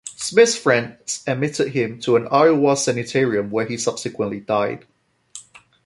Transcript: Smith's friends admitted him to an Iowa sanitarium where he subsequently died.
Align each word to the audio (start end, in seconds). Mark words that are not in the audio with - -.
Smith's 0.15 0.55
friends 0.57 1.23
admitted 1.27 1.67
him 1.73 1.99
to 1.99 2.15
an 2.15 2.27
Iowa 2.31 2.75
sanitarium 2.75 3.51
where 3.51 3.67
he 3.67 3.77
subsequently 3.77 4.39
died. 4.39 4.87